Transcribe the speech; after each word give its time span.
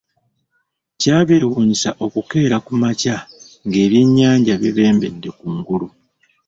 Kyabeewuunyisizza 0.99 1.91
okukeera 2.05 2.57
ku 2.65 2.71
makya 2.81 3.15
ng’ebyennyanja 3.65 4.53
bibembedde 4.63 5.29
ku 5.37 5.47
ngulu. 5.55 5.87